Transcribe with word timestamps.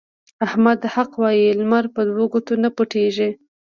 احمده! 0.45 0.87
حق 0.95 1.11
وايه؛ 1.21 1.51
لمر 1.59 1.85
په 1.95 2.01
دوو 2.09 2.23
ګوتو 2.33 2.53
نه 2.63 2.69
پټېږي. 2.77 3.29